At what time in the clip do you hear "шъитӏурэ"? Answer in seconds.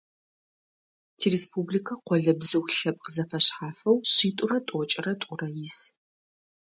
4.13-4.57